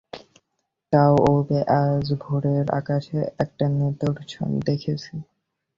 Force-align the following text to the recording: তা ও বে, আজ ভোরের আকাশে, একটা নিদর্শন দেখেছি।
তা 0.93 1.03
ও 1.21 1.43
বে, 1.47 1.59
আজ 1.81 2.05
ভোরের 2.23 2.65
আকাশে, 2.79 3.19
একটা 3.39 3.65
নিদর্শন 3.79 4.49
দেখেছি। 4.67 5.13